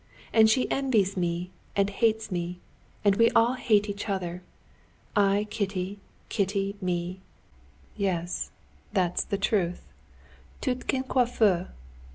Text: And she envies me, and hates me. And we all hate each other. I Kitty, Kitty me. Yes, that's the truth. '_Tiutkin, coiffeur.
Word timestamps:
And 0.33 0.49
she 0.49 0.67
envies 0.71 1.15
me, 1.15 1.51
and 1.75 1.87
hates 1.87 2.31
me. 2.31 2.59
And 3.05 3.17
we 3.17 3.29
all 3.35 3.53
hate 3.53 3.87
each 3.87 4.09
other. 4.09 4.41
I 5.15 5.45
Kitty, 5.51 5.99
Kitty 6.27 6.75
me. 6.81 7.19
Yes, 7.95 8.49
that's 8.91 9.23
the 9.23 9.37
truth. 9.37 9.85
'_Tiutkin, 10.59 11.07
coiffeur. 11.07 11.69